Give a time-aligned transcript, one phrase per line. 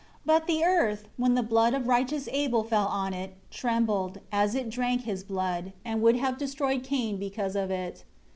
[0.25, 4.55] 9 But the earth, when the blood of righteous Abel fell on it, trembled, as
[4.55, 8.03] it drank his blood, and would have destroyed Cain because of it.